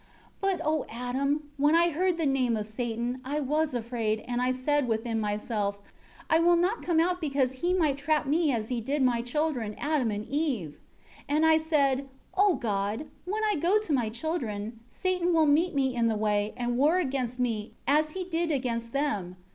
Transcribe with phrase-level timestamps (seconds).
[0.43, 4.41] 18 But, O Adam, when I heard the name of Satan, I was afraid, and
[4.41, 5.77] I said within myself,
[6.27, 9.75] I will not come out because he might trap me as he did my children,
[9.77, 10.79] Adam and Eve.
[11.29, 15.75] 19 And I said, 'O God, when I go to my children, Satan will meet
[15.75, 19.35] me in the way, and war against me, as he did against them.'